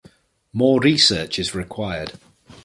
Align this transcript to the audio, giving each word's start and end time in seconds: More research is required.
More 0.51 0.79
research 0.79 1.37
is 1.37 1.53
required. 1.53 2.13